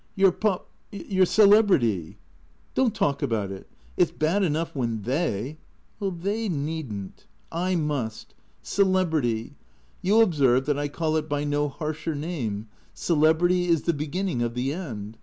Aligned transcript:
"Your 0.15 0.31
pop— 0.31 0.67
your 0.91 1.27
celebrity."" 1.27 2.17
Don't 2.73 2.95
talk 2.95 3.21
about 3.21 3.51
it. 3.51 3.67
It 3.97 4.07
's 4.07 4.11
bad 4.11 4.41
enough 4.41 4.75
when 4.75 5.03
they 5.03 5.59
""They 6.01 6.49
need 6.49 6.91
n't. 6.91 7.27
I 7.51 7.75
must. 7.75 8.33
Celebrity— 8.63 9.53
you 10.01 10.21
observe 10.21 10.65
that 10.65 10.79
I 10.79 10.87
call 10.87 11.17
it 11.17 11.29
by 11.29 11.43
no 11.43 11.69
harsher 11.69 12.15
name— 12.15 12.67
celebrity 13.05 13.67
is 13.67 13.83
the 13.83 13.93
beginning 13.93 14.41
of 14.41 14.55
the 14.55 14.73
end. 14.73 15.19